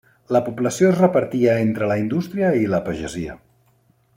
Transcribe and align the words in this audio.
La 0.35 0.39
població 0.45 0.87
es 0.93 0.95
repartia 1.01 1.59
entre 1.65 1.91
la 1.91 1.99
indústria 2.05 2.51
i 2.63 2.65
la 2.73 2.81
pagesia. 2.89 3.37